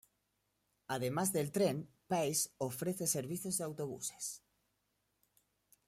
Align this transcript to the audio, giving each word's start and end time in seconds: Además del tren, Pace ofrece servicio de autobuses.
Además 0.87 1.31
del 1.31 1.51
tren, 1.51 1.87
Pace 2.07 2.49
ofrece 2.57 3.05
servicio 3.05 3.51
de 3.51 3.63
autobuses. 3.63 4.41